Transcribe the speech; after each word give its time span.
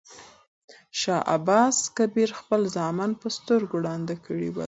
شاه 0.99 1.21
عباس 1.35 1.77
کبیر 1.97 2.29
خپل 2.39 2.61
زامن 2.75 3.11
په 3.21 3.27
سترګو 3.37 3.75
ړانده 3.85 4.15
کړي 4.25 4.47
ول. 4.51 4.59